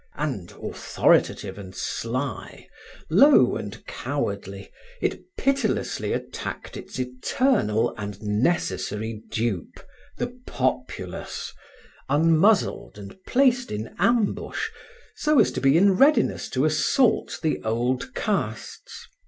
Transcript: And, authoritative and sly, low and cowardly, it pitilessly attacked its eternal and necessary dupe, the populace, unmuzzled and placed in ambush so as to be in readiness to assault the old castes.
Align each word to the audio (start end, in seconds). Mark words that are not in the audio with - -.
And, 0.15 0.51
authoritative 0.63 1.59
and 1.59 1.75
sly, 1.75 2.67
low 3.11 3.55
and 3.55 3.85
cowardly, 3.85 4.71
it 4.99 5.21
pitilessly 5.37 6.11
attacked 6.11 6.75
its 6.75 6.97
eternal 6.99 7.93
and 7.99 8.19
necessary 8.19 9.21
dupe, 9.29 9.79
the 10.17 10.35
populace, 10.47 11.53
unmuzzled 12.09 12.97
and 12.97 13.15
placed 13.27 13.71
in 13.71 13.93
ambush 13.99 14.69
so 15.17 15.39
as 15.39 15.51
to 15.51 15.61
be 15.61 15.77
in 15.77 15.95
readiness 15.95 16.49
to 16.49 16.65
assault 16.65 17.37
the 17.43 17.61
old 17.63 18.15
castes. 18.15 19.07